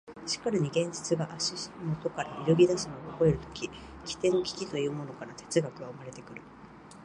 [0.25, 1.69] しかるに現実が足下
[2.09, 3.69] から揺ぎ出すのを覚えるとき、
[4.03, 6.41] 基底の危機というものから哲学は生まれてくる。